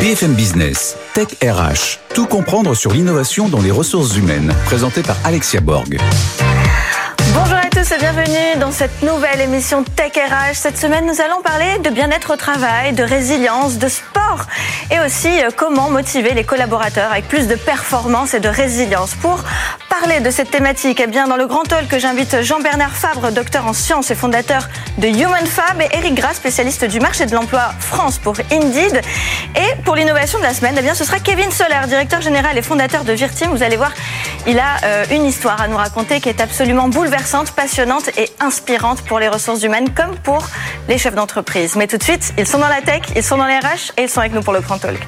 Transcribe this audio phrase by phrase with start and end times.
[0.00, 5.60] BFM Business, Tech RH, tout comprendre sur l'innovation dans les ressources humaines, présenté par Alexia
[5.60, 5.98] Borg.
[7.34, 10.54] Bonjour à tous et bienvenue dans cette nouvelle émission Tech RH.
[10.54, 14.46] Cette semaine, nous allons parler de bien-être au travail, de résilience, de sport
[14.92, 19.14] et aussi euh, comment motiver les collaborateurs avec plus de performance et de résilience.
[19.16, 19.42] Pour
[20.00, 23.66] parler de cette thématique, eh bien, dans le grand talk que j'invite Jean-Bernard Fabre, docteur
[23.66, 27.72] en sciences et fondateur de Human Fab, et Eric Gras, spécialiste du marché de l'emploi
[27.80, 29.00] France pour Indeed.
[29.56, 32.62] Et pour l'innovation de la semaine, eh bien, ce sera Kevin Soler, directeur général et
[32.62, 33.50] fondateur de Virtim.
[33.50, 33.92] Vous allez voir,
[34.46, 39.02] il a euh, une histoire à nous raconter qui est absolument bouleversante, passionnante et inspirante
[39.02, 40.46] pour les ressources humaines comme pour
[40.88, 41.76] les chefs d'entreprise.
[41.76, 44.02] Mais tout de suite, ils sont dans la tech, ils sont dans les RH et
[44.02, 45.00] ils sont avec nous pour le grand talk.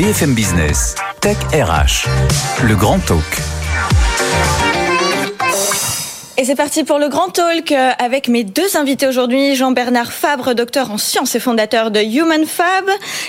[0.00, 2.08] BFM Business, Tech RH,
[2.66, 3.20] le grand talk.
[6.38, 10.54] Et c'est parti pour le grand talk euh, avec mes deux invités aujourd'hui, Jean-Bernard Fabre,
[10.54, 12.88] docteur en sciences et fondateur de Human Fab,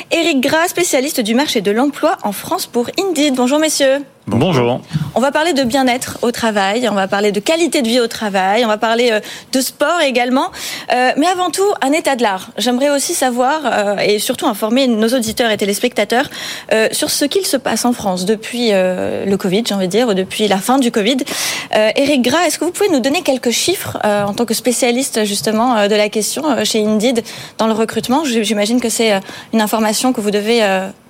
[0.10, 3.36] Eric Gras, spécialiste du marché de l'emploi en France pour Indeed.
[3.36, 4.06] Bonjour messieurs.
[4.34, 4.80] Bonjour.
[5.14, 8.08] On va parler de bien-être au travail, on va parler de qualité de vie au
[8.08, 9.20] travail, on va parler euh,
[9.52, 10.52] de sport également.
[10.94, 12.50] Euh, mais avant tout, un état de l'art.
[12.58, 16.30] J'aimerais aussi savoir euh, et surtout informer nos auditeurs et téléspectateurs
[16.92, 20.14] sur ce qu'il se passe en France depuis le Covid, j'ai envie de dire, ou
[20.14, 21.18] depuis la fin du Covid.
[21.74, 25.88] Eric Gras, est-ce que vous pouvez nous donner quelques chiffres en tant que spécialiste justement
[25.88, 27.24] de la question chez Indeed
[27.58, 28.24] dans le recrutement?
[28.26, 29.20] J'imagine que c'est
[29.54, 30.62] une information que vous devez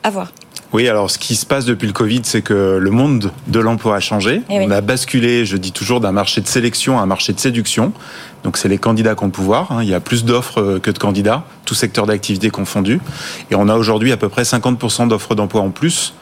[0.03, 0.31] avoir.
[0.73, 3.97] Oui, alors ce qui se passe depuis le Covid, c'est que le monde de l'emploi
[3.97, 4.41] a changé.
[4.50, 4.66] Eh oui.
[4.67, 7.91] On a basculé, je dis toujours, d'un marché de sélection à un marché de séduction.
[8.45, 9.72] Donc c'est les candidats qui ont le pouvoir.
[9.73, 9.83] hein.
[9.83, 13.02] Il y a plus d'offres euh, que de candidats, tout secteur d'activité confondu.
[13.50, 16.13] Et on a aujourd'hui à peu près 50% d'offres d'emploi en plus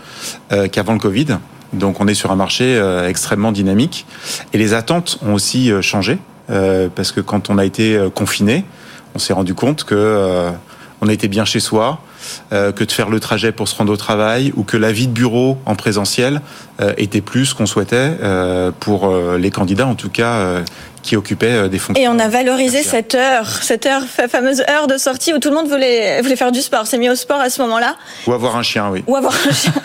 [0.51, 1.37] euh, qu'avant le Covid.
[1.73, 4.07] Donc on est sur un marché euh, extrêmement dynamique.
[4.53, 6.17] Et les attentes ont aussi changé.
[6.47, 8.65] parce que quand on a été confiné,
[9.13, 10.49] on s'est rendu compte que
[11.01, 11.99] on était bien chez soi,
[12.51, 15.07] euh, que de faire le trajet pour se rendre au travail ou que la vie
[15.07, 16.41] de bureau en présentiel
[16.81, 20.63] euh, était plus qu'on souhaitait euh, pour les candidats en tout cas
[21.03, 22.03] qui occupaient euh, des fonctions.
[22.03, 25.49] Et on a valorisé cette heure, cette heure, fa- fameuse heure de sortie où tout
[25.49, 26.87] le monde voulait, voulait faire du sport.
[26.87, 27.95] C'est mis au sport à ce moment-là.
[28.27, 29.03] Ou avoir un chien, oui.
[29.07, 29.73] Ou avoir un chien.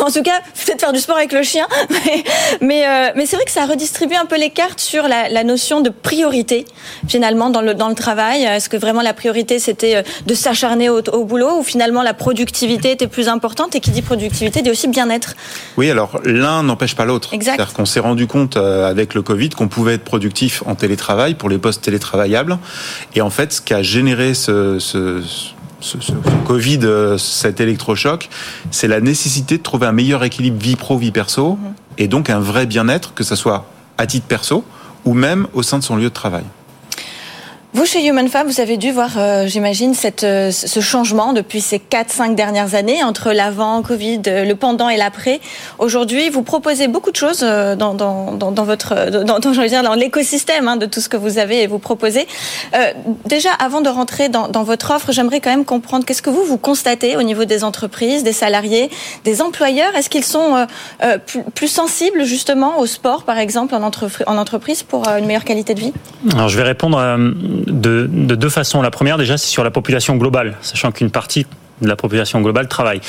[0.00, 1.66] En tout cas, peut-être faire du sport avec le chien.
[1.90, 2.24] Mais,
[2.60, 5.44] mais, euh, mais c'est vrai que ça redistribue un peu les cartes sur la, la
[5.44, 6.64] notion de priorité,
[7.08, 8.42] finalement, dans le, dans le travail.
[8.44, 12.14] Est-ce que vraiment la priorité, c'était euh, de s'acharner au, au boulot ou finalement la
[12.14, 13.74] productivité était plus importante?
[13.76, 15.34] Et qui dit productivité dit aussi bien-être.
[15.76, 17.32] Oui, alors l'un n'empêche pas l'autre.
[17.34, 17.56] Exact.
[17.56, 20.19] C'est-à-dire qu'on s'est rendu compte euh, avec le Covid qu'on pouvait être productif
[20.66, 22.58] en télétravail pour les postes télétravaillables.
[23.14, 26.12] Et en fait, ce qui a généré ce, ce, ce, ce- ce
[26.46, 28.28] Covid, euh, cet électrochoc,
[28.70, 31.58] c'est la nécessité de trouver un meilleur équilibre vie pro, vie perso,
[31.98, 33.66] et donc un vrai bien-être, que ce soit
[33.98, 34.64] à titre perso
[35.04, 36.44] ou même au sein de son lieu de travail.
[37.72, 39.94] Vous, chez Human Fab, vous avez dû voir, euh, j'imagine,
[40.24, 44.96] euh, ce changement depuis ces 4-5 dernières années, entre l'avant, Covid, euh, le pendant et
[44.96, 45.40] l'après.
[45.78, 50.78] Aujourd'hui, vous proposez beaucoup de choses euh, dans, dans, dans, votre, dans, dans, l'écosystème hein,
[50.78, 52.26] de tout ce que vous avez et vous proposez.
[53.26, 56.58] Déjà, avant de rentrer dans, votre offre, j'aimerais quand même comprendre qu'est-ce que vous, vous
[56.58, 58.90] constatez au niveau des entreprises, des salariés,
[59.24, 59.94] des employeurs.
[59.94, 60.66] Est-ce qu'ils sont
[61.26, 65.44] plus, plus sensibles, justement, au sport, par exemple, en, entrepri- en entreprise pour une meilleure
[65.44, 65.92] qualité de vie?
[66.32, 66.98] Alors je vais répondre
[67.66, 68.82] de, de deux façons.
[68.82, 71.46] La première déjà c'est sur la population globale, sachant qu'une partie
[71.80, 73.00] de la population globale travaille.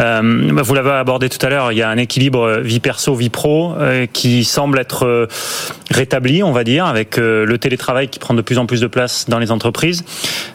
[0.00, 3.30] Euh, vous l'avez abordé tout à l'heure, il y a un équilibre vie perso, vie
[3.30, 5.26] pro euh, qui semble être euh,
[5.90, 8.86] rétabli, on va dire, avec euh, le télétravail qui prend de plus en plus de
[8.86, 10.04] place dans les entreprises.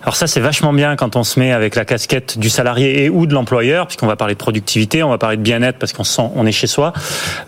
[0.04, 3.10] Alors ça c'est vachement bien quand on se met avec la casquette du salarié et
[3.10, 6.04] ou de l'employeur, puisqu'on va parler de productivité, on va parler de bien-être parce qu'on
[6.04, 6.94] se sent, on est chez soi.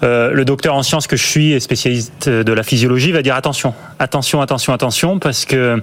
[0.04, 3.36] Euh, le docteur en sciences que je suis et spécialiste de la physiologie va dire
[3.36, 5.82] attention, attention, attention, attention, parce que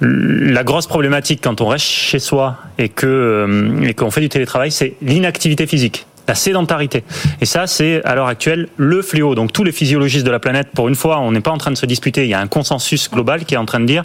[0.00, 4.28] la grosse problématique quand on reste chez soi et que euh, et qu'on fait du
[4.28, 6.06] télétravail, c'est l'inactivité physique.
[6.26, 7.04] La sédentarité.
[7.42, 9.34] Et ça, c'est à l'heure actuelle le fléau.
[9.34, 11.70] Donc tous les physiologistes de la planète, pour une fois, on n'est pas en train
[11.70, 12.24] de se disputer.
[12.24, 14.04] Il y a un consensus global qui est en train de dire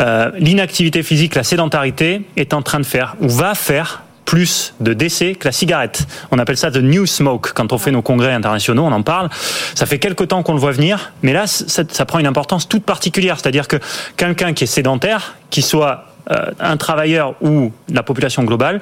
[0.00, 4.92] euh, l'inactivité physique, la sédentarité est en train de faire ou va faire plus de
[4.92, 6.06] décès que la cigarette.
[6.30, 7.52] On appelle ça the new smoke.
[7.54, 9.30] Quand on fait nos congrès internationaux, on en parle.
[9.74, 12.68] Ça fait quelque temps qu'on le voit venir, mais là, ça, ça prend une importance
[12.68, 13.38] toute particulière.
[13.40, 13.78] C'est-à-dire que
[14.18, 16.07] quelqu'un qui est sédentaire, qui soit euh,
[16.60, 18.80] un travailleur ou la population globale,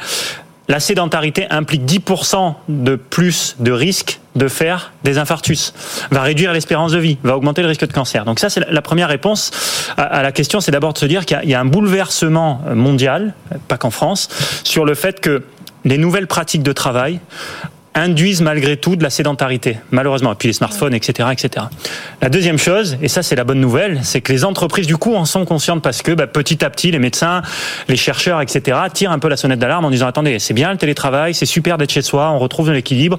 [0.69, 5.73] la sédentarité implique 10% de plus de risque de faire des infarctus,
[6.11, 8.25] va réduire l'espérance de vie, va augmenter le risque de cancer.
[8.25, 9.53] Donc ça, c'est la- première réponse
[9.97, 11.65] à, la question, c'est d'abord de se dire qu'il y a- il y a un
[11.67, 13.33] bouleversement mondial,
[13.69, 14.29] pas qu'en France,
[14.65, 15.45] sur le fait que
[15.85, 17.21] les nouvelles pratiques de travail
[17.97, 20.33] induisent malgré tout de la sédentarité, malheureusement.
[20.33, 21.67] Et puis les smartphones, etc., etc.
[22.21, 25.15] La deuxième chose, et ça c'est la bonne nouvelle, c'est que les entreprises du coup
[25.15, 27.43] en sont conscientes parce que bah, petit à petit, les médecins,
[27.89, 30.79] les chercheurs, etc., tirent un peu la sonnette d'alarme en disant attendez, c'est bien le
[30.79, 33.19] télétravail, c'est super d'être chez soi, on retrouve de l'équilibre.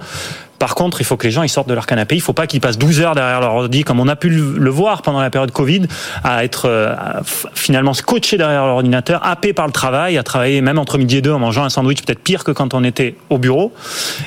[0.59, 2.15] Par contre, il faut que les gens ils sortent de leur canapé.
[2.15, 4.29] Il ne faut pas qu'ils passent 12 heures derrière leur ordi, comme on a pu
[4.29, 5.83] le voir pendant la période Covid,
[6.23, 6.95] à être euh,
[7.53, 11.21] finalement scotché derrière leur ordinateur, happé par le travail, à travailler même entre midi et
[11.21, 13.73] deux en mangeant un sandwich, peut-être pire que quand on était au bureau.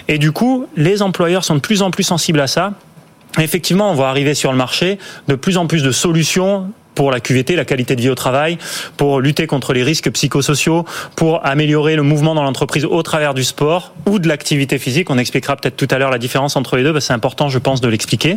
[0.08, 2.72] Et du coup, les employeurs sont de plus en plus sensibles à ça.
[3.38, 4.98] Effectivement, on va arriver sur le marché
[5.28, 8.58] de plus en plus de solutions pour la QVT, la qualité de vie au travail,
[8.98, 10.84] pour lutter contre les risques psychosociaux,
[11.16, 15.08] pour améliorer le mouvement dans l'entreprise au travers du sport ou de l'activité physique.
[15.08, 17.80] On expliquera peut-être tout à l'heure la différence entre les deux, c'est important, je pense,
[17.80, 18.36] de l'expliquer.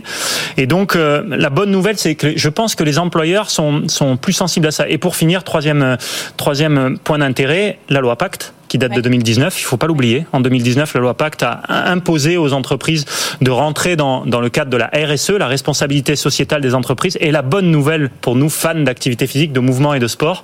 [0.55, 4.15] Et donc, euh, la bonne nouvelle, c'est que je pense que les employeurs sont, sont
[4.15, 4.87] plus sensibles à ça.
[4.87, 5.97] Et pour finir, troisième,
[6.37, 9.61] troisième point d'intérêt, la loi Pacte qui date de 2019.
[9.61, 10.25] Il faut pas l'oublier.
[10.31, 13.05] En 2019, la loi Pacte a imposé aux entreprises
[13.39, 17.15] de rentrer dans, dans le cadre de la RSE, la responsabilité sociétale des entreprises.
[17.21, 20.43] Et la bonne nouvelle pour nous, fans d'activité physique, de mouvement et de sport,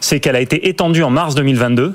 [0.00, 1.94] c'est qu'elle a été étendue en mars 2022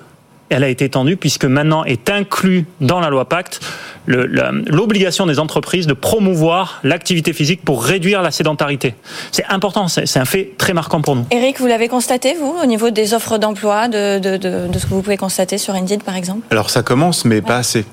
[0.50, 3.59] elle a été étendue puisque maintenant est inclus dans la loi Pacte
[4.07, 8.95] l'obligation des entreprises de promouvoir l'activité physique pour réduire la sédentarité.
[9.31, 11.25] C'est important, c'est un fait très marquant pour nous.
[11.31, 14.94] Eric, vous l'avez constaté, vous, au niveau des offres d'emploi, de, de, de, ce que
[14.94, 16.41] vous pouvez constater sur Indeed, par exemple?
[16.51, 17.85] Alors ça commence, mais pas assez.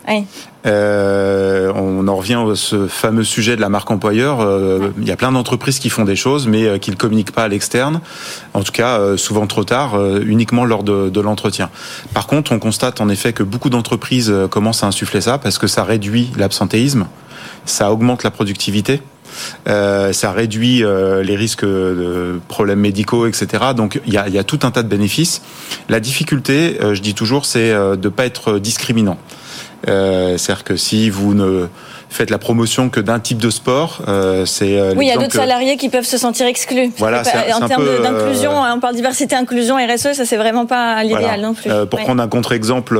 [0.66, 4.40] Euh, on en revient à ce fameux sujet de la marque employeur.
[4.40, 7.32] Euh, il y a plein d'entreprises qui font des choses, mais euh, qui ne communiquent
[7.32, 8.00] pas à l'externe.
[8.52, 11.70] En tout cas, euh, souvent trop tard, uniquement lors de, de l'entretien.
[12.14, 15.66] Par contre, on constate en effet que beaucoup d'entreprises commencent à insuffler ça parce que
[15.66, 15.99] ça réduit
[16.36, 17.06] l'absentéisme,
[17.64, 19.02] ça augmente la productivité.
[19.68, 20.82] Euh, ça réduit
[21.22, 23.46] les risques de problèmes médicaux, etc.
[23.76, 25.42] Donc il y a, y a, tout un tas de bénéfices.
[25.88, 29.18] La difficulté, je dis toujours, c'est de ne pas être discriminant.
[29.88, 31.66] Euh, C'est-à-dire que si vous ne
[32.08, 35.16] faites la promotion que d'un type de sport, euh, c'est euh, oui, il y a
[35.16, 36.90] d'autres salariés qui peuvent se sentir exclus.
[36.98, 37.22] Voilà,
[37.54, 41.54] en termes euh, d'inclusion, on parle diversité, inclusion, RSE, ça c'est vraiment pas l'idéal non
[41.54, 41.70] plus.
[41.88, 42.98] pour prendre un contre-exemple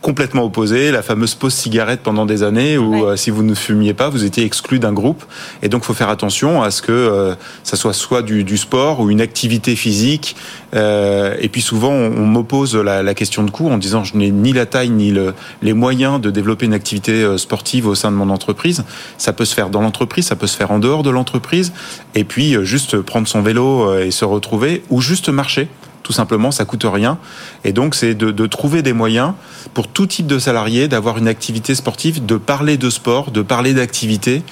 [0.00, 3.94] complètement opposé, la fameuse pause cigarette pendant des années où euh, si vous ne fumiez
[3.94, 5.24] pas, vous étiez exclu d'un groupe.
[5.62, 8.56] Et donc, il faut faire attention à ce que euh, ça soit soit du, du,
[8.56, 10.36] sport ou une activité physique.
[10.74, 14.30] Euh, et puis souvent, on, m'oppose la, la, question de coût en disant je n'ai
[14.30, 18.10] ni la taille ni le, les moyens de développer une activité euh, sportive au sein
[18.10, 18.84] de mon entreprise.
[19.18, 21.72] Ça peut se faire dans l'entreprise, ça peut se faire en dehors de l'entreprise.
[22.14, 25.68] Et puis juste prendre son vélo et se retrouver ou juste marcher
[26.02, 27.18] tout simplement, ça coûte rien.
[27.64, 29.32] Et donc, c'est de, trouver des moyens
[29.74, 33.74] pour tout type de salarié d'avoir une activité sportive, de parler de sport, de parler
[33.74, 34.42] d'activité.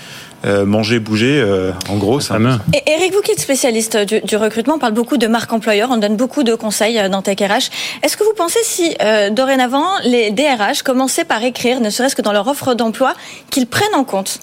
[0.46, 2.38] Euh, manger, bouger, euh, en gros, ça.
[2.72, 5.96] Et Eric, vous qui êtes spécialiste du, recrutement, on parle beaucoup de marque employeur, on
[5.96, 7.72] donne beaucoup de conseils euh, dans Tech RH.
[8.04, 8.96] Est-ce que vous pensez si
[9.32, 13.14] dorénavant les DRH commençaient par écrire, ne serait-ce que dans leur offre d'emploi,
[13.50, 14.38] qu'ils prennent en compte?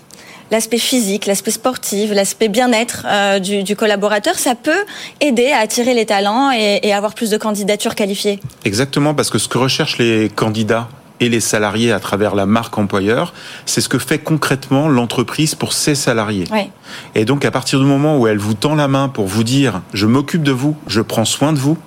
[0.51, 4.85] L'aspect physique, l'aspect sportif, l'aspect bien-être euh, du, collaborateur, ça peut
[5.21, 8.39] aider à attirer les talents et, et avoir plus de candidatures qualifiées.
[8.63, 10.87] Exactement, parce que ce que recherchent les candidats
[11.19, 13.33] et les salariés à travers la marque employeur,
[13.65, 16.45] c'est ce que fait concrètement l'entreprise pour ses salariés.
[16.51, 16.69] Oui.
[17.15, 19.81] Et donc à partir du moment où elle vous tend la main pour vous dire
[19.93, 21.77] je m'occupe de vous, je prends soin de vous,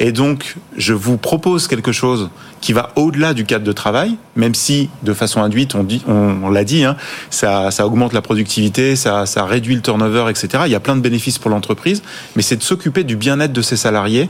[0.00, 2.30] et donc, je vous propose quelque chose
[2.60, 6.84] qui va au-delà du cadre de travail, même si, de façon induite, on, l'a dit,
[6.84, 6.96] hein,
[7.30, 10.64] ça, ça, augmente la productivité, ça, ça réduit le turnover, etc.
[10.66, 12.02] Il y a plein de bénéfices pour l'entreprise,
[12.36, 14.28] mais c'est de s'occuper du bien-être de ses salariés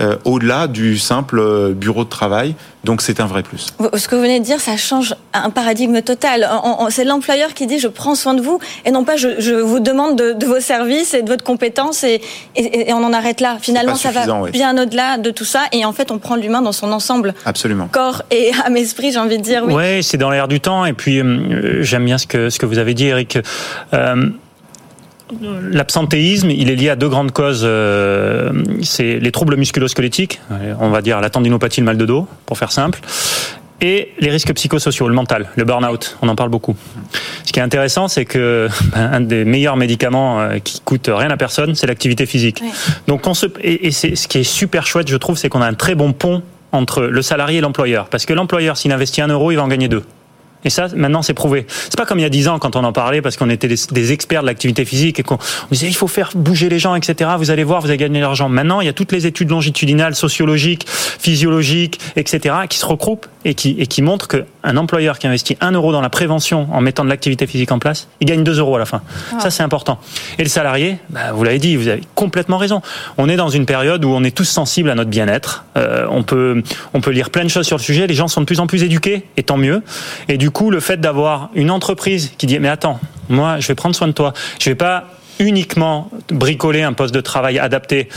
[0.00, 2.54] euh, au-delà du simple euh, bureau de travail.
[2.84, 3.74] Donc c'est un vrai plus.
[3.94, 6.48] Ce que vous venez de dire, ça change un paradigme total.
[6.90, 10.16] C'est l'employeur qui dit je prends soin de vous et non pas je, vous demande
[10.16, 12.20] de, vos services et de votre compétence et,
[12.90, 13.58] on en arrête là.
[13.60, 16.72] Finalement, ça va bien au-delà de tout ça et en fait on prend l'humain dans
[16.72, 17.34] son ensemble.
[17.44, 17.88] Absolument.
[17.90, 19.64] Corps et âme esprit, j'ai envie de dire.
[19.66, 22.60] Oui, ouais, c'est dans l'air du temps et puis euh, j'aime bien ce que, ce
[22.60, 23.38] que vous avez dit Eric.
[25.70, 27.62] L'absentéisme, il est lié à deux grandes causes.
[27.64, 30.40] Euh, c'est les troubles musculosquelettiques,
[30.80, 33.00] on va dire la tendinopathie, le mal de dos, pour faire simple,
[33.80, 36.16] et les risques psychosociaux, le mental, le burn-out.
[36.22, 36.76] On en parle beaucoup.
[37.44, 41.30] Ce qui est intéressant, c'est que ben, un des meilleurs médicaments euh, qui coûte rien
[41.30, 42.62] à personne, c'est l'activité physique.
[43.06, 45.66] Donc, on se, et, c'est ce qui est super chouette, je trouve, c'est qu'on a
[45.66, 46.42] un très bon pont
[46.72, 48.08] entre le salarié et l'employeur.
[48.08, 50.02] Parce que l'employeur, s'il investit un euro, il va en gagner deux.
[50.64, 51.66] Et ça, maintenant, c'est prouvé.
[51.68, 53.68] C'est pas comme il y a dix ans quand on en parlait parce qu'on était
[53.68, 55.38] des, experts de l'activité physique et qu'on
[55.70, 57.30] disait il faut faire bouger les gens, etc.
[57.38, 58.48] Vous allez voir, vous allez gagner de l'argent.
[58.48, 62.54] Maintenant, il y a toutes les études longitudinales, sociologiques, physiologiques, etc.
[62.68, 66.00] qui se regroupent et qui, et qui montrent qu'un employeur qui investit un euro dans
[66.00, 68.86] la prévention en mettant de l'activité physique en place, il gagne deux euros à la
[68.86, 69.02] fin.
[69.32, 69.40] Ah.
[69.40, 69.98] Ça, c'est important.
[70.38, 72.82] Et le salarié, bah, vous l'avez dit, vous avez complètement raison.
[73.16, 75.64] On est dans une période où on est tous sensibles à notre bien-être.
[75.76, 76.62] Euh, on peut,
[76.94, 78.06] on peut lire plein de choses sur le sujet.
[78.06, 79.82] Les gens sont de plus en plus éduqués et tant mieux.
[80.28, 83.68] Et du du coup, le fait d'avoir une entreprise qui dit mais attends, moi, je
[83.68, 85.04] vais prendre soin de toi, je vais pas
[85.38, 88.08] uniquement bricoler un poste de travail adapté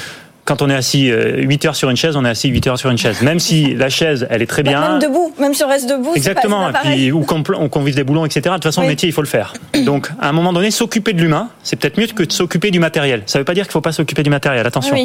[0.46, 2.80] quand on est assis 8 euh, heures sur une chaise, on est assis 8 heures
[2.80, 3.22] sur une chaise.
[3.22, 4.90] Même si la chaise, elle est très bah, bien.
[4.90, 6.14] Même debout, même si on reste debout.
[6.16, 6.72] Exactement.
[6.72, 8.42] Pas, et puis, ou qu'on vise des boulons, etc.
[8.46, 9.54] De toute façon, le métier, il faut le faire.
[9.86, 12.80] Donc, à un moment donné, s'occuper de l'humain, c'est peut-être mieux que de s'occuper du
[12.80, 13.24] matériel.
[13.28, 14.96] Ça ne veut pas dire qu'il ne faut pas s'occuper du matériel, attention.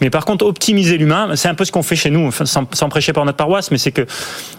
[0.00, 2.88] Mais par contre, optimiser l'humain, c'est un peu ce qu'on fait chez nous, sans, sans
[2.88, 4.06] prêcher par notre paroisse, mais c'est que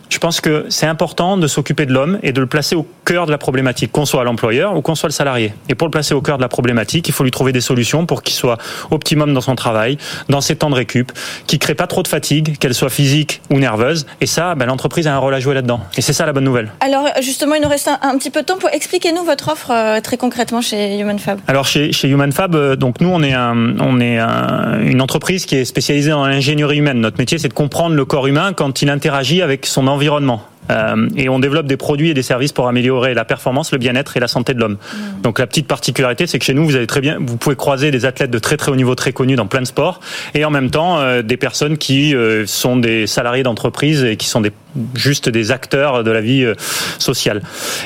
[0.09, 3.25] je pense que c'est important de s'occuper de l'homme et de le placer au cœur
[3.25, 5.53] de la problématique, qu'on soit l'employeur ou qu'on soit le salarié.
[5.67, 8.05] Et pour le placer au cœur de la problématique, il faut lui trouver des solutions
[8.05, 8.57] pour qu'il soit
[8.91, 9.97] optimum dans son travail,
[10.29, 11.11] dans ses temps de récup,
[11.47, 14.05] qu'il crée pas trop de fatigue, qu'elle soit physique ou nerveuse.
[14.21, 15.81] Et ça, ben, l'entreprise a un rôle à jouer là-dedans.
[15.97, 16.71] Et c'est ça la bonne nouvelle.
[16.79, 19.71] Alors justement, il nous reste un, petit peu de temps pour expliquer nous votre offre
[19.71, 21.39] euh, très concrètement chez Human Fab.
[21.47, 25.45] Alors chez, chez Human Fab, euh, donc nous on est un, on est une entreprise
[25.45, 26.99] qui est spécialisée dans l'ingénierie humaine.
[26.99, 30.41] Notre métier, c'est de comprendre le corps humain quand il interagit avec son environnement.
[30.71, 34.17] Euh, et on développe des produits et des services pour améliorer la performance, le bien-être
[34.17, 34.73] et la santé de l'homme.
[34.73, 35.21] Mmh.
[35.21, 37.91] Donc la petite particularité, c'est que chez nous, vous avez très bien, vous pouvez croiser
[37.91, 39.99] des athlètes de très très haut niveau, très connus dans plein de sports,
[40.33, 44.27] et en même temps euh, des personnes qui euh, sont des salariés d'entreprise et qui
[44.27, 44.51] sont des
[44.93, 46.55] juste des acteurs de la vie euh,
[46.99, 47.41] sociale.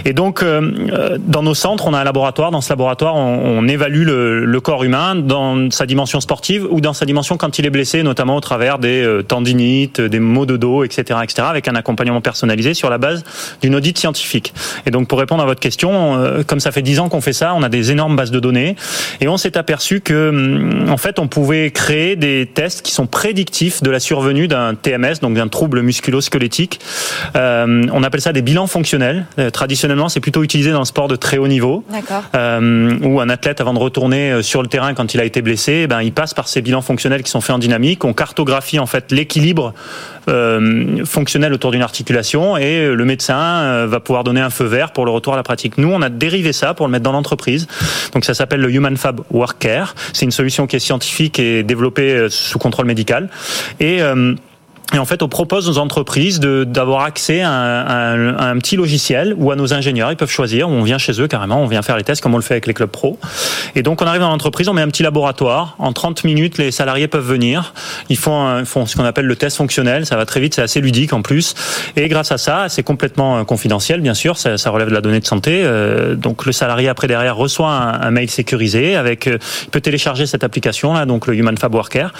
[0.05, 2.51] Et donc, euh, dans nos centres, on a un laboratoire.
[2.51, 7.05] Dans ce laboratoire, on, évalue le, corps humain dans sa dimension sportive ou dans sa
[7.05, 10.83] dimension quand il est blessé, notamment au travers des euh, tendinites, des maux de dos,
[10.83, 13.23] etc., etc., avec un accompagnement personnalisé sur la base
[13.61, 14.53] d'une audit scientifique.
[14.85, 17.53] Et donc, pour répondre à votre question, comme ça fait dix ans qu'on fait ça,
[17.55, 18.75] on a des énormes bases de données
[19.21, 23.07] et on s'est aperçu que, hum, en fait, on pouvait créer des tests qui sont
[23.07, 26.78] prédictifs de la survenue d'un TMS, donc d'un trouble musculo-squelettique
[27.35, 29.25] euh, on appelle ça des bilans fonctionnels.
[29.37, 31.83] Euh, traditionnellement, c'est plutôt utilisé dans le sport de très haut niveau,
[32.35, 35.81] euh, où un athlète, avant de retourner sur le terrain quand il a été blessé,
[35.83, 38.03] eh ben, il passe par ces bilans fonctionnels qui sont faits en dynamique.
[38.05, 39.73] On cartographie en fait l'équilibre
[41.05, 45.11] fonctionnel autour d'une articulation et le médecin va pouvoir donner un feu vert pour le
[45.11, 45.79] retour à la pratique.
[45.79, 47.65] Nous, on a dérivé ça pour le mettre dans l'entreprise.
[48.13, 49.67] Donc ça s'appelle le Human Fab Work
[50.13, 53.29] C'est une solution qui est scientifique et développée sous contrôle médical.
[53.79, 54.03] Et
[54.93, 59.51] et en fait, on propose aux entreprises d'avoir accès à un, un, petit logiciel où
[59.51, 60.67] à nos ingénieurs, ils peuvent choisir.
[60.67, 62.65] On vient chez eux carrément, on vient faire les tests comme on le fait avec
[62.65, 63.19] les clubs pro.
[63.75, 65.75] Et donc, on arrive dans l'entreprise, on met un petit laboratoire.
[65.77, 67.73] En 30 minutes, les salariés peuvent venir.
[68.09, 70.07] Ils font, font ce qu'on appelle le test fonctionnel.
[70.07, 71.53] Ça va très vite, c'est assez ludique en plus.
[71.95, 74.37] Et grâce à ça, c'est complètement euh, confidentiel, bien sûr.
[74.37, 75.61] Ça, ça, relève de la donnée de santé.
[75.63, 79.27] Euh, donc, le salarié après derrière reçoit un, un mail sécurisé avec.
[79.27, 82.11] Euh, il peut télécharger cette application là, donc le Human Fab Worker.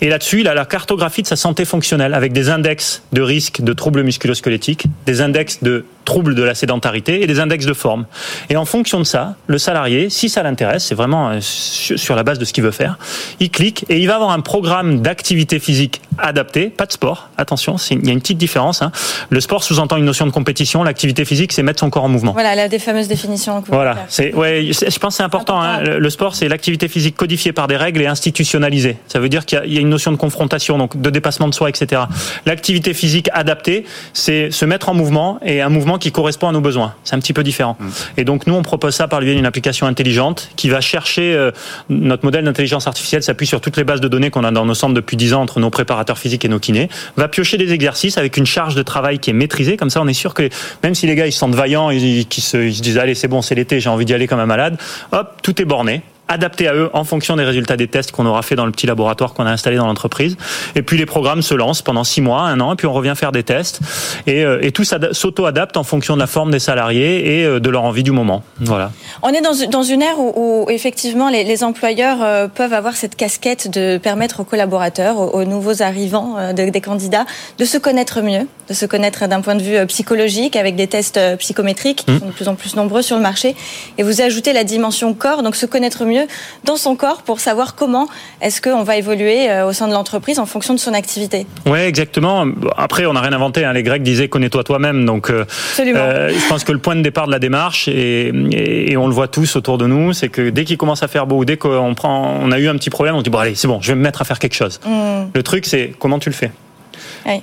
[0.00, 3.60] Et là-dessus, il a la cartographie de sa santé fonctionnelle avec des index de risque
[3.60, 8.06] de troubles musculosquelettiques, des index de troubles de la sédentarité et des index de forme.
[8.48, 12.22] Et en fonction de ça, le salarié, si ça l'intéresse, c'est vraiment euh, sur la
[12.22, 12.96] base de ce qu'il veut faire,
[13.40, 17.28] il clique et il va avoir un programme d'activité physique adapté, pas de sport.
[17.36, 18.80] Attention, il y a une petite différence.
[18.80, 18.92] Hein.
[19.28, 22.32] Le sport sous-entend une notion de compétition, l'activité physique, c'est mettre son corps en mouvement.
[22.32, 23.62] Voilà, la des fameuses définitions.
[23.68, 25.60] Voilà, c'est ouais, je pense c'est important.
[25.60, 25.80] Hein.
[25.82, 28.96] Le sport, c'est l'activité physique codifiée par des règles et institutionnalisée.
[29.08, 31.68] Ça veut dire qu'il y a une notion de confrontation, donc de dépassement de soi,
[31.68, 32.02] etc.
[32.46, 36.60] L'activité physique adaptée, c'est se mettre en mouvement et un mouvement qui correspond à nos
[36.60, 36.94] besoins.
[37.04, 37.76] C'est un petit peu différent.
[37.78, 37.88] Mm.
[38.18, 41.34] Et donc nous, on propose ça par le biais d'une application intelligente qui va chercher
[41.34, 41.50] euh,
[41.88, 44.74] notre modèle d'intelligence artificielle s'appuie sur toutes les bases de données qu'on a dans nos
[44.74, 48.18] centres depuis 10 ans entre nos préparateurs physiques et nos kinés, va piocher des exercices
[48.18, 49.76] avec une charge de travail qui est maîtrisée.
[49.76, 50.48] Comme ça, on est sûr que
[50.82, 53.28] même si les gars ils se sentent vaillants, ils, se, ils se disent allez c'est
[53.28, 54.78] bon, c'est l'été, j'ai envie d'y aller comme un malade,
[55.12, 58.42] hop, tout est borné adapté à eux en fonction des résultats des tests qu'on aura
[58.42, 60.36] fait dans le petit laboratoire qu'on a installé dans l'entreprise.
[60.74, 63.14] Et puis les programmes se lancent pendant six mois, un an, et puis on revient
[63.16, 63.80] faire des tests.
[64.26, 67.70] Et, euh, et tout s'auto-adapte en fonction de la forme des salariés et euh, de
[67.70, 68.42] leur envie du moment.
[68.60, 68.90] Voilà.
[69.22, 70.32] On est dans, dans une ère où,
[70.64, 75.44] où effectivement les, les, employeurs euh, peuvent avoir cette casquette de permettre aux collaborateurs, aux,
[75.44, 77.24] nouveaux arrivants des candidats,
[77.58, 81.20] de se connaître mieux, de se connaître d'un point de vue psychologique avec des tests
[81.38, 82.18] psychométriques qui mmh.
[82.18, 83.54] sont de plus en plus nombreux sur le marché.
[83.96, 86.15] Et vous ajoutez la dimension corps, donc se connaître mieux
[86.64, 88.08] dans son corps pour savoir comment
[88.40, 91.46] est-ce qu'on va évoluer euh, au sein de l'entreprise en fonction de son activité.
[91.66, 92.46] Oui, exactement.
[92.76, 93.64] Après, on n'a rien inventé.
[93.64, 93.72] Hein.
[93.72, 95.04] Les Grecs disaient connais-toi toi-même.
[95.04, 95.44] Donc, euh,
[95.80, 99.28] euh, je pense que le point de départ de la démarche, et, on le voit
[99.28, 102.38] tous autour de nous, c'est que dès qu'il commence à faire beau, dès qu'on prend,
[102.40, 104.02] on a eu un petit problème, on dit bon allez, c'est bon, je vais me
[104.02, 104.80] mettre à faire quelque chose.
[104.86, 105.30] Mm.
[105.34, 106.50] Le truc, c'est comment tu le fais?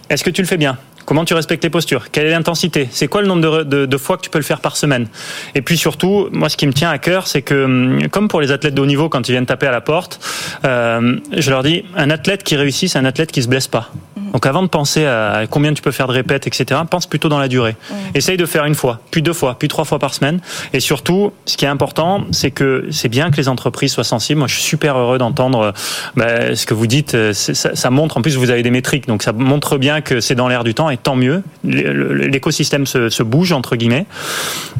[0.09, 0.77] Est-ce que tu le fais bien?
[1.05, 2.11] Comment tu respectes les postures?
[2.11, 2.87] Quelle est l'intensité?
[2.91, 5.07] C'est quoi le nombre de, fois que tu peux le faire par semaine?
[5.55, 8.41] Et puis surtout, moi, ce qui me tient à cœur, c'est que, hum, comme pour
[8.41, 10.19] les athlètes de haut niveau, quand ils viennent taper à la porte,
[10.65, 13.91] euh, je leur dis, un athlète qui réussit, c'est un athlète qui se blesse pas.
[14.33, 17.39] Donc avant de penser à combien tu peux faire de répètes, etc., pense plutôt dans
[17.39, 17.75] la durée.
[18.15, 20.39] Essaye de faire une fois, puis deux fois, puis trois fois par semaine.
[20.73, 24.39] Et surtout, ce qui est important, c'est que c'est bien que les entreprises soient sensibles.
[24.39, 25.73] Moi, je suis super heureux d'entendre
[26.15, 27.15] bah, ce que vous dites.
[27.33, 30.35] Ça, ça, montre, en plus, vous avez des métriques, donc ça montre bien que c'est
[30.35, 31.43] dans l'air du temps, et tant mieux.
[31.63, 34.05] L'écosystème se, se, bouge, entre guillemets.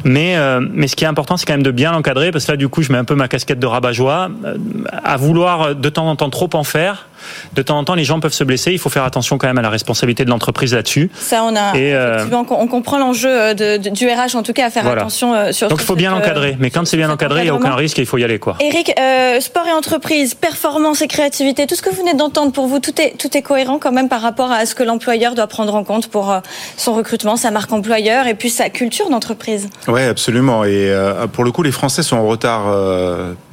[0.04, 2.52] Mais, euh, mais ce qui est important, c'est quand même de bien l'encadrer, parce que
[2.52, 4.30] là, du coup, je mets un peu ma casquette de rabat-joie.
[4.44, 4.56] Euh,
[5.02, 7.06] à vouloir de temps en temps trop en faire,
[7.54, 8.72] de temps en temps, les gens peuvent se blesser.
[8.72, 11.10] Il faut faire attention quand même à la responsabilité de l'entreprise là-dessus.
[11.14, 11.76] Ça, on a.
[11.76, 15.52] Et euh, on comprend l'enjeu euh, du RH, en tout cas, à faire attention euh,
[15.52, 15.68] sur.
[15.68, 16.56] Donc, il faut bien l'encadrer.
[16.58, 18.38] Mais quand c'est bien encadré, il n'y a aucun risque et il faut y aller,
[18.38, 18.56] quoi.
[18.60, 18.92] Eric,
[19.40, 23.00] sport et entreprise, performance et créativité, tout ce que vous venez d'entendre pour vous, tout
[23.00, 25.84] est, tout est cohérent quand même par rapport à ce que l'employeur doit prendre en
[25.84, 26.34] compte pour
[26.76, 29.68] son recrutement, sa marque employeur et puis sa culture d'entreprise.
[29.88, 30.64] Oui, absolument.
[30.64, 30.92] Et
[31.32, 32.64] pour le coup, les Français sont en retard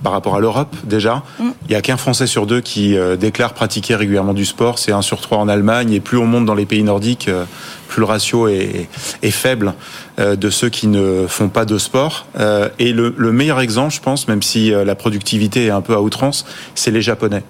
[0.04, 1.24] par rapport à l'Europe déjà.
[1.40, 1.50] Mm.
[1.68, 4.80] Il n'y a qu'un Français sur deux qui déclare pratiquer régulièrement du sport.
[4.80, 5.94] C'est 1 sur 3 en Allemagne.
[5.94, 7.46] Et plus on monte dans les pays nordiques, euh,
[7.90, 8.90] plus le ratio est,
[9.30, 9.76] faible
[10.18, 12.26] euh, de ceux qui ne font pas de sport.
[12.40, 16.02] Euh, et le, meilleur exemple, je pense, même si la productivité est un peu à
[16.02, 17.44] outrance, c'est les Japonais.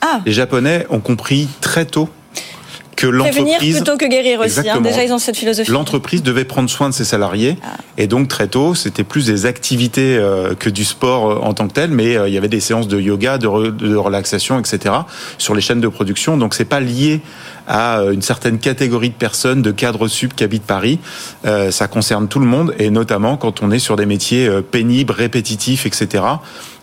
[0.00, 0.20] Ah.
[0.26, 2.08] Les Japonais ont compris très tôt
[3.02, 4.68] que l'entreprise plutôt que guérir aussi.
[4.68, 4.80] Hein.
[4.80, 5.70] Déjà, ils ont cette philosophie.
[5.70, 7.76] L'entreprise devait prendre soin de ses salariés, ah.
[7.98, 11.66] et donc très tôt, c'était plus des activités euh, que du sport euh, en tant
[11.66, 14.94] que tel, mais euh, il y avait des séances de yoga, de, de relaxation, etc.
[15.36, 16.36] sur les chaînes de production.
[16.36, 17.20] Donc c'est pas lié
[17.72, 20.98] à une certaine catégorie de personnes, de cadres sub qui habitent Paris.
[21.70, 25.86] ça concerne tout le monde, et notamment quand on est sur des métiers pénibles, répétitifs,
[25.86, 26.22] etc.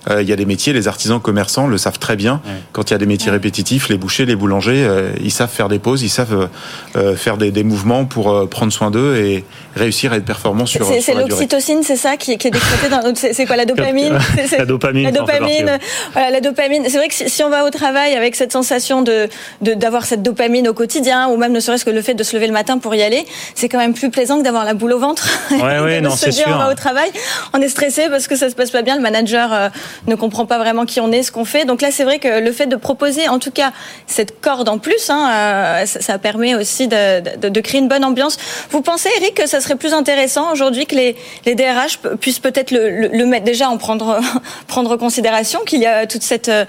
[0.10, 2.42] Euh, il y a des métiers, les artisans commerçants le savent très bien.
[2.72, 5.68] Quand il y a des métiers répétitifs, les bouchers, les boulangers, euh, ils savent faire
[5.68, 6.50] des pauses, ils savent
[6.96, 9.44] euh, faire des, des, mouvements pour prendre soin d'eux et
[9.76, 10.86] réussir à être performants sur.
[10.86, 13.14] C'est l'oxytocine, c'est ça qui, qui, est décrété dans.
[13.16, 14.18] C'est quoi la dopamine
[14.58, 15.04] La dopamine.
[15.04, 15.80] La dopamine.
[16.14, 16.84] Voilà, la dopamine.
[16.88, 19.28] C'est vrai que si, on va au travail avec cette sensation de
[19.62, 22.48] d'avoir cette dopamine au quotidien, ou même ne serait-ce que le fait de se lever
[22.48, 25.00] le matin pour y aller, c'est quand même plus plaisant que d'avoir la boule au
[25.00, 25.28] ventre.
[25.52, 26.48] Ouais, ouais, non, c'est sûr.
[26.48, 27.12] On va au travail,
[27.54, 28.96] on est stressé parce que ça se passe pas bien.
[28.96, 29.72] Le manager
[30.08, 31.66] ne comprend pas vraiment qui on est, ce qu'on fait.
[31.66, 33.72] Donc là, c'est vrai que le fait de proposer, en tout cas,
[34.08, 38.38] cette corde en plus, hein, euh, ça, permet aussi de, créer une bonne ambiance.
[38.72, 42.72] Vous pensez, Eric, que ça serait plus intéressant aujourd'hui que les, les DRH puissent peut-être
[42.72, 44.20] le, mettre déjà en prendre
[44.68, 46.66] prendre considération qu'il y a toutes cette euh,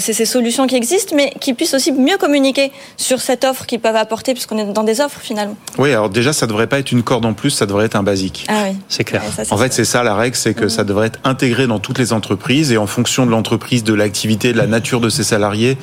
[0.00, 3.80] ces, ces, solutions qui existent, mais qu'ils puissent aussi mieux communiquer sur cette offre qu'ils
[3.80, 5.56] peuvent apporter, puisqu'on est dans des offres finalement.
[5.78, 8.02] Oui, alors déjà, ça devrait pas être une corde en plus, ça devrait être un
[8.02, 8.46] basique.
[8.48, 8.76] Ah oui.
[8.88, 9.22] C'est clair.
[9.50, 10.70] en fait, c'est ça la règle, c'est que mmh.
[10.70, 14.52] ça devrait être intégré dans toutes les entreprises et en fonction de l'entreprise, de l'activité,
[14.52, 15.78] de la nature de ses salariés,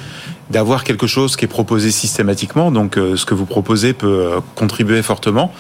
[0.52, 2.72] d'avoir quelque chose qui est proposé systématiquement.
[2.72, 5.52] Donc, euh, ce que vous proposez peut euh, contribuer fortement.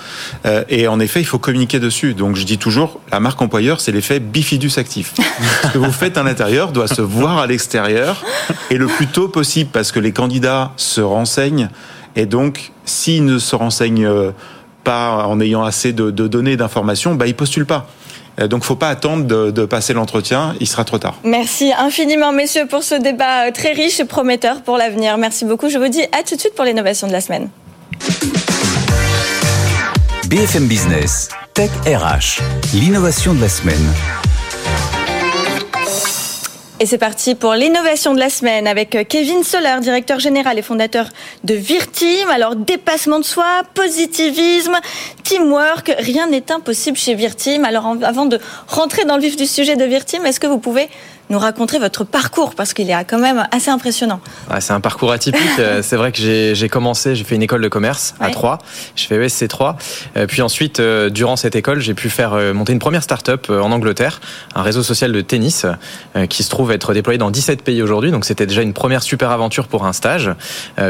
[0.45, 2.13] Euh, et en effet, il faut communiquer dessus.
[2.13, 5.13] Donc, je dis toujours, la marque employeur, c'est l'effet bifidus actif.
[5.63, 8.23] ce que vous faites à l'intérieur doit se voir à l'extérieur
[8.69, 11.69] et le plus tôt possible parce que les candidats se renseignent.
[12.15, 14.09] Et donc, s'ils ne se renseignent
[14.83, 17.87] pas en ayant assez de, données, d'informations, bah, ils postulent pas.
[18.39, 21.15] Euh, donc, faut pas attendre de, passer l'entretien, il sera trop tard.
[21.23, 25.17] Merci infiniment, messieurs, pour ce débat euh, très riche et prometteur pour l'avenir.
[25.17, 25.69] Merci beaucoup.
[25.69, 27.49] Je vous dis à tout de suite pour l'innovation de la semaine.
[30.27, 32.41] BFM Business, Tech RH,
[32.73, 34.30] l'innovation de la semaine.
[36.81, 40.63] Et c'est parti pour l'innovation de la semaine avec euh, Kevin Soler, directeur général et
[40.63, 41.09] fondateur
[41.43, 42.27] de Virteam.
[42.31, 44.75] Alors, dépassement de soi, positivisme,
[45.21, 47.65] teamwork, rien n'est impossible chez Virteam.
[47.65, 50.89] Alors, avant de rentrer dans le vif du sujet de Virteam, est-ce que vous pouvez
[51.31, 54.19] nous raconter votre parcours parce qu'il est quand même assez impressionnant.
[54.59, 55.41] c'est un parcours atypique.
[55.61, 58.57] Euh, c'est vrai que j'ai commencé, j'ai fait une école de commerce à Troyes.
[58.95, 59.77] Je fais ESC 3.
[60.17, 63.71] Euh, puis ensuite, euh, durant cette école, j'ai pu faire monter une première start-up en
[63.71, 64.21] Angleterre,
[64.55, 65.65] un réseau social de tennis
[66.29, 68.11] qui se trouve être déployé dans 17 pays aujourd'hui.
[68.11, 70.31] Donc c'était déjà une première super aventure pour un stage.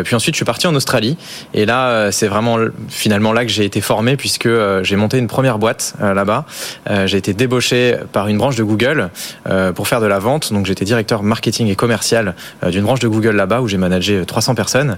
[0.04, 1.18] Puis ensuite, je suis parti en Australie.
[1.54, 4.50] Et là, c'est vraiment finalement là que j'ai été formé puisque
[4.84, 6.46] j'ai monté une première boîte là-bas.
[7.06, 9.10] J'ai été débauché par une branche de Google
[9.76, 13.08] pour faire de la vente donc j'étais directeur marketing et commercial euh, d'une branche de
[13.08, 14.98] Google là-bas où j'ai managé 300 euh, personnes.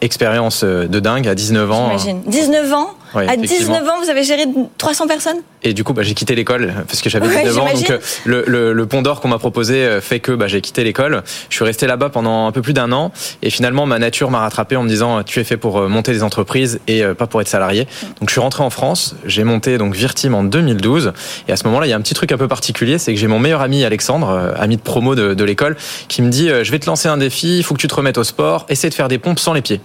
[0.00, 1.98] Expérience euh, de dingue à 19 ans.
[1.98, 2.22] J'imagine.
[2.26, 4.44] 19 ans À 19 ans, vous avez géré
[4.78, 5.38] 300 personnes?
[5.62, 7.66] Et du coup, bah, j'ai quitté l'école parce que j'avais 19 ans.
[7.72, 11.22] Donc le, le, pont d'or qu'on m'a proposé fait que bah, j'ai quitté l'école.
[11.48, 14.40] Je suis resté là-bas pendant un peu plus d'un an et finalement ma nature m'a
[14.40, 17.48] rattrapé en me disant tu es fait pour monter des entreprises et pas pour être
[17.48, 17.86] salarié.
[18.20, 21.12] Donc je suis rentré en France, j'ai monté donc Virtim en 2012
[21.48, 23.20] et à ce moment-là, il y a un petit truc un peu particulier, c'est que
[23.20, 25.76] j'ai mon meilleur ami Alexandre, ami de promo de, l'école,
[26.08, 27.94] qui me dit euh, Je vais te lancer un défi, il faut que tu te
[27.94, 29.80] remettes au sport, essaie de faire des pompes sans les pieds.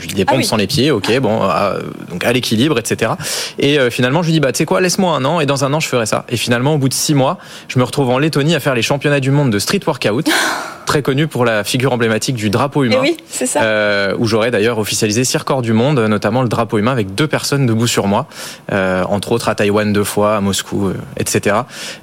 [0.00, 3.12] Je dis des ah pompes sans les pieds, ok, bon, euh, donc à l'équilibre, etc.
[3.58, 5.64] Et euh, finalement, je lui dis, bah, tu sais quoi, laisse-moi un an, et dans
[5.64, 6.24] un an, je ferai ça.
[6.28, 8.82] Et finalement, au bout de six mois, je me retrouve en Lettonie à faire les
[8.82, 10.28] championnats du monde de street workout.
[10.84, 12.96] très connu pour la figure emblématique du drapeau humain.
[12.96, 13.62] Et oui, c'est ça.
[13.62, 17.26] Euh, où j'aurais d'ailleurs officialisé six records du monde, notamment le drapeau humain avec deux
[17.26, 18.26] personnes debout sur moi,
[18.72, 21.56] euh, entre autres à Taïwan deux fois, à Moscou, euh, etc.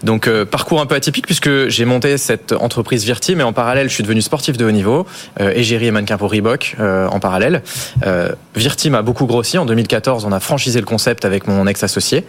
[0.04, 3.89] Donc euh, parcours un peu atypique puisque j'ai monté cette entreprise Virti, mais en parallèle,
[3.89, 5.06] je suis devenu sportif de haut niveau,
[5.39, 7.63] euh, égérie et mannequin pour Reebok euh, en parallèle.
[8.06, 9.58] Euh, Virti m'a beaucoup grossi.
[9.58, 12.26] En 2014, on a franchisé le concept avec mon ex-associé.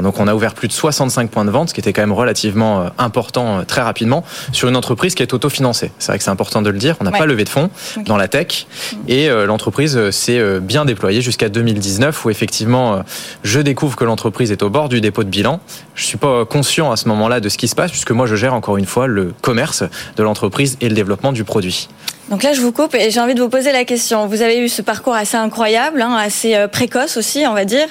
[0.00, 2.12] Donc on a ouvert plus de 65 points de vente, ce qui était quand même
[2.12, 5.90] relativement euh, important euh, très rapidement sur une entreprise qui est autofinancée.
[5.98, 6.96] C'est vrai que c'est important de le dire.
[7.00, 7.18] On n'a Ouais.
[7.18, 7.70] pas levé de fonds
[8.04, 8.66] dans la tech
[9.08, 13.00] et euh, l'entreprise euh, s'est euh, bien déployée jusqu'à 2019 où effectivement euh,
[13.44, 15.60] je découvre que l'entreprise est au bord du dépôt de bilan.
[15.94, 18.36] Je suis pas conscient à ce moment-là de ce qui se passe puisque moi je
[18.36, 19.84] gère encore une fois le commerce
[20.16, 21.88] de l'entreprise et le développement du produit.
[22.28, 24.26] Donc là, je vous coupe et j'ai envie de vous poser la question.
[24.26, 27.86] Vous avez eu ce parcours assez incroyable, hein, assez euh, précoce aussi, on va dire.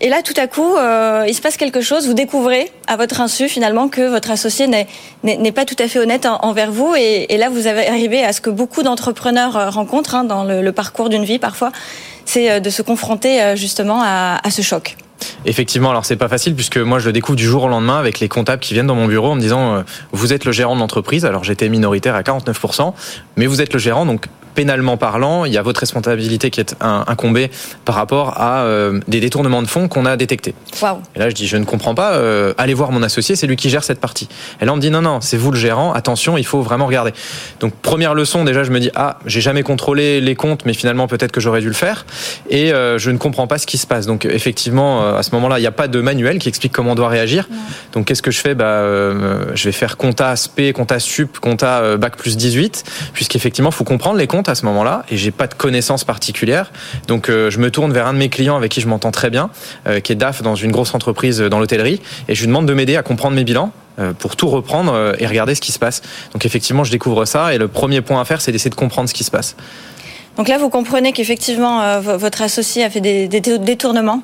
[0.00, 2.08] Et là, tout à coup, euh, il se passe quelque chose.
[2.08, 6.26] Vous découvrez, à votre insu, finalement, que votre associé n'est- pas tout à fait honnête
[6.26, 6.94] en- envers vous.
[6.96, 10.42] Et, et là, vous avez arrivé à ce que beaucoup d'entrepreneurs euh, rencontrent hein, dans
[10.42, 11.70] le, le parcours d'une vie, parfois,
[12.24, 14.96] c'est euh, de se confronter justement à, à ce choc.
[15.44, 18.20] Effectivement, alors c'est pas facile puisque moi je le découvre du jour au lendemain avec
[18.20, 20.74] les comptables qui viennent dans mon bureau en me disant euh, vous êtes le gérant
[20.74, 21.24] de l'entreprise.
[21.24, 22.92] Alors j'étais minoritaire à 49%,
[23.36, 24.26] mais vous êtes le gérant donc
[24.58, 27.48] pénalement parlant, il y a votre responsabilité qui est incombée
[27.84, 30.52] par rapport à euh, des détournements de fonds qu'on a détectés.
[31.14, 32.14] Et là, je dis, je ne comprends pas.
[32.14, 34.28] euh, allez voir mon associé, c'est lui qui gère cette partie.
[34.60, 35.92] Et là, on me dit, non, non, c'est vous le gérant.
[35.92, 37.12] Attention, il faut vraiment regarder.
[37.60, 41.06] Donc, première leçon, déjà, je me dis, ah, j'ai jamais contrôlé les comptes, mais finalement,
[41.06, 42.04] peut-être que j'aurais dû le faire.
[42.50, 44.06] Et euh, je ne comprends pas ce qui se passe.
[44.06, 46.96] Donc, effectivement, à ce moment-là, il n'y a pas de manuel qui explique comment on
[46.96, 47.48] doit réagir.
[47.92, 48.56] Donc, qu'est-ce que je fais?
[48.56, 48.82] Bah,
[49.54, 54.18] Je vais faire compta SP, compta sup, compta bac plus 18, puisqu'effectivement, il faut comprendre
[54.18, 55.04] les comptes à ce moment-là.
[55.10, 56.72] Et j'ai pas de connaissances particulières.
[57.06, 59.30] Donc, euh, je me tourne vers un de mes clients avec qui je m'entends très
[59.30, 59.50] bien,
[59.86, 62.66] euh, qui est DAF dans une grosse entreprise euh, dans l'hôtellerie, et je lui demande
[62.66, 63.72] de m'aider à comprendre mes bilans
[64.20, 66.02] pour tout reprendre et regarder ce qui se passe.
[66.32, 69.08] Donc effectivement, je découvre ça et le premier point à faire, c'est d'essayer de comprendre
[69.08, 69.56] ce qui se passe.
[70.36, 74.22] Donc là, vous comprenez qu'effectivement, vo- votre associé a fait des, détournements.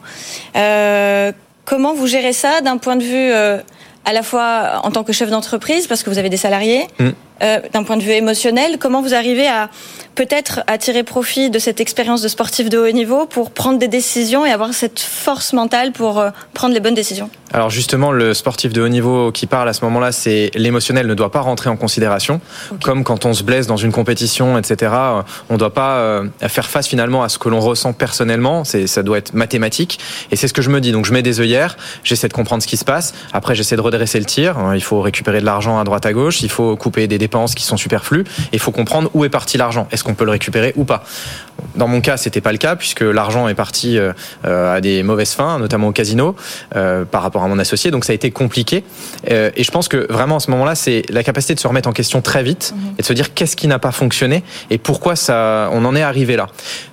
[0.56, 1.32] Euh,
[1.64, 3.58] comment vous gérez ça d'un point de vue euh,
[4.04, 7.08] à la fois en tant que chef d'entreprise, parce que vous avez des salariés, Mm.
[7.42, 9.68] Euh, d'un point de vue émotionnel, comment vous arrivez à
[10.14, 13.88] peut-être à tirer profit de cette expérience de sportif de haut niveau pour prendre des
[13.88, 17.30] décisions et avoir cette force mentale pour euh, prendre les bonnes décisions?
[17.52, 21.14] Alors justement, le sportif de haut niveau qui parle à ce moment-là, c'est l'émotionnel ne
[21.14, 22.40] doit pas rentrer en considération.
[22.72, 22.82] Ok.
[22.82, 24.92] Comme quand on se blesse dans une compétition, etc.
[24.92, 28.64] euh, On ne doit pas euh, faire face finalement à ce que l'on ressent personnellement.
[28.64, 29.98] Ça doit être mathématique.
[30.32, 30.90] Et c'est ce que je me dis.
[30.90, 33.14] Donc je mets des œillères, j'essaie de comprendre ce qui se passe.
[33.32, 34.56] Après, j'essaie de redresser le tir.
[34.74, 36.42] Il faut récupérer de l'argent à droite à gauche.
[36.42, 38.24] Il faut couper des dépenses qui sont superflues.
[38.52, 39.88] Il faut comprendre où est parti l'argent.
[39.90, 41.04] Est-ce qu'on peut le récupérer ou pas?
[41.76, 44.12] Dans mon cas, c'était pas le cas puisque l'argent est parti euh,
[44.44, 46.36] euh, à des mauvaises fins, notamment au casino,
[46.76, 47.90] euh, par rapport à mon associé.
[47.90, 48.84] Donc ça a été compliqué.
[49.26, 51.92] Et je pense que vraiment à ce moment-là, c'est la capacité de se remettre en
[51.92, 55.68] question très vite et de se dire qu'est-ce qui n'a pas fonctionné et pourquoi ça,
[55.72, 56.46] on en est arrivé là.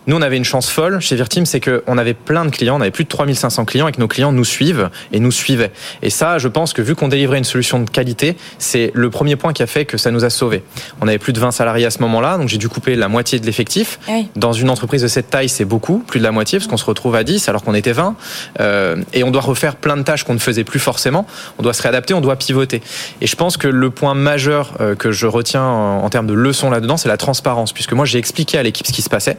[0.08, 2.82] Nous, on avait une chance folle chez Virtim, c'est qu'on avait plein de clients, on
[2.82, 5.72] avait plus de 3500 clients et que nos clients nous suivent et nous suivaient.
[6.02, 9.36] Et ça, je pense que vu qu'on délivrait une solution de qualité, c'est le premier
[9.36, 10.64] point qui a fait que ça nous a sauvés.
[11.02, 13.40] On avait plus de 20 salariés à ce moment-là, donc j'ai dû couper la moitié
[13.40, 14.00] de l'effectif.
[14.08, 14.30] Eh oui.
[14.36, 16.86] Dans une entreprise de cette taille, c'est beaucoup, plus de la moitié, parce qu'on se
[16.86, 18.16] retrouve à 10 alors qu'on était 20.
[18.60, 21.28] Euh, et on doit refaire plein de tâches qu'on ne faisait plus forcément.
[21.60, 22.82] On doit se réadapter, on doit pivoter.
[23.22, 26.70] Et je pense que le point majeur euh, que je retiens en, termes de leçon
[26.70, 27.74] là-dedans, c'est la transparence.
[27.74, 29.38] Puisque moi, j'ai expliqué à l'équipe ce qui se passait.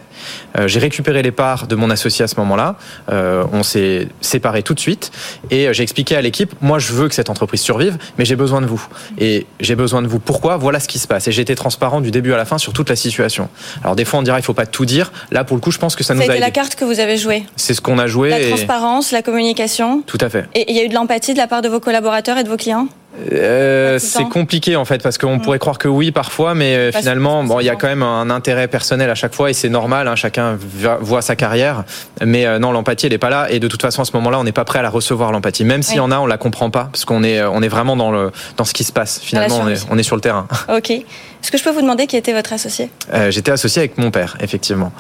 [0.59, 2.77] Euh, j'ai récupéré les parts de mon associé à ce moment-là.
[3.09, 5.11] On s'est séparés tout de suite.
[5.51, 8.61] Et j'ai expliqué à l'équipe, moi, je veux que cette entreprise survive, mais j'ai besoin
[8.61, 8.85] de vous.
[9.19, 10.19] Et j'ai besoin de vous.
[10.19, 10.57] Pourquoi?
[10.57, 11.29] Voilà ce qui se passe.
[11.29, 13.49] Et j'ai été transparent du début à la fin sur toute la situation.
[13.83, 15.02] Alors des fois, on dira, il faut pas tout dire.
[15.31, 16.53] Là, pour le coup, je pense que ça, Ça nous a a été la aidé.
[16.55, 17.43] carte que vous avez jouée.
[17.57, 18.31] C'est ce qu'on a joué.
[18.31, 20.03] La et- transparence, la communication.
[20.07, 20.45] Tout à fait.
[20.55, 22.49] Et il y a eu de l'empathie de la part de vos collaborateurs et de
[22.49, 22.89] vos clients?
[23.31, 25.43] Euh, c'est compliqué en fait parce qu'on Mm.
[25.43, 28.03] pourrait croire que oui parfois, mais euh, Pas finalement, bon, il y a quand même
[28.03, 30.09] un intérêt personnel à chaque fois et c'est normal.
[30.09, 30.57] hein, chacun
[31.01, 31.85] voit sa carrière,
[32.25, 34.39] mais euh, non, l'empathie elle est pas là et de toute façon à ce moment-là,
[34.41, 36.39] on n'est pas prêt à la recevoir l'empathie, même s'il y en a, on la
[36.39, 39.21] comprend pas parce qu'on est on est vraiment dans le dans ce qui se passe.
[39.23, 39.93] Finalement, on est, survie.
[39.95, 40.47] on est sur le terrain.
[40.75, 40.91] Ok.
[40.91, 42.91] Est-ce que je peux vous demander qui était votre associé?
[43.13, 44.93] Euh, J'étais associé avec mon père, effectivement.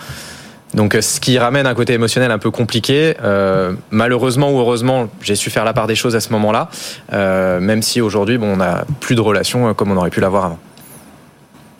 [0.74, 3.14] Donc, euh, ce qui ramène un côté émotionnel un peu compliqué.
[3.22, 6.68] Euh, malheureusement ou heureusement, j'ai su faire la part des choses à ce moment-là,
[7.12, 10.44] euh, même si aujourd'hui, bon, on n'a plus de relation comme on aurait pu l'avoir
[10.46, 10.58] avant.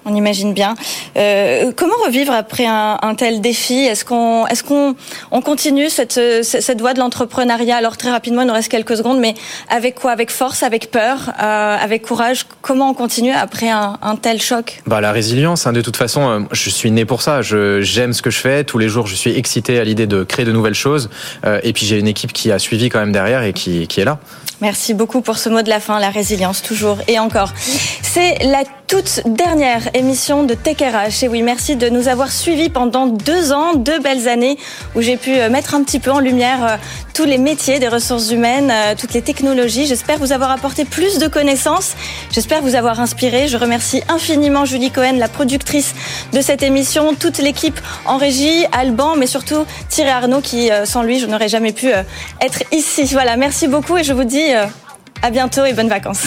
[0.05, 0.75] On imagine bien.
[1.17, 3.79] Euh, comment revivre après un, un tel défi?
[3.85, 4.97] Est-ce qu'on est-ce qu'on
[5.31, 7.77] on continue cette, cette voie de l'entrepreneuriat?
[7.77, 9.35] Alors très rapidement, il nous reste quelques secondes, mais
[9.69, 10.11] avec quoi?
[10.11, 12.47] Avec force, avec peur, euh, avec courage?
[12.63, 14.83] Comment on continue après un, un tel choc?
[14.87, 17.41] Bah, la résilience, hein, de toute façon, euh, je suis né pour ça.
[17.43, 18.65] J'aime ce que je fais.
[18.65, 21.11] Tous les jours, je suis excité à l'idée de créer de nouvelles choses.
[21.45, 24.01] Euh, et puis, j'ai une équipe qui a suivi quand même derrière et qui, qui
[24.01, 24.19] est là.
[24.61, 27.53] Merci beaucoup pour ce mot de la fin, la résilience toujours et encore.
[28.03, 28.63] C'est la
[28.93, 31.25] toute dernière émission de Tech RH.
[31.25, 34.59] Et oui, merci de nous avoir suivis pendant deux ans, deux belles années
[34.95, 36.77] où j'ai pu euh, mettre un petit peu en lumière euh,
[37.15, 39.87] tous les métiers des ressources humaines, euh, toutes les technologies.
[39.87, 41.95] J'espère vous avoir apporté plus de connaissances.
[42.33, 43.49] J'espère vous avoir inspiré.
[43.49, 45.95] Je remercie infiniment Julie Cohen, la productrice
[46.35, 51.19] de cette émission, toute l'équipe en régie, Alban, mais surtout Thierry Arnaud qui, sans lui,
[51.19, 51.89] je n'aurais jamais pu
[52.43, 53.05] être ici.
[53.13, 54.53] Voilà, merci beaucoup et je vous dis
[55.23, 56.27] à bientôt et bonnes vacances.